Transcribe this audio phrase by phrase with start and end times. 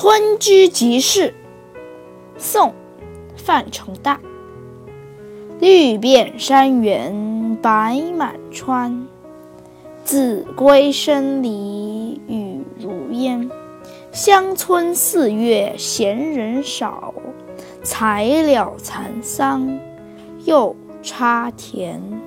[0.00, 1.34] 村居集市。
[2.36, 2.72] 宋
[3.34, 4.20] 范成大。
[5.58, 9.08] 绿遍山原白满川。
[10.04, 13.50] 子规声里雨如烟。
[14.12, 17.12] 乡村四月闲人少
[17.82, 19.80] 才了蚕桑
[20.44, 22.17] 又插田。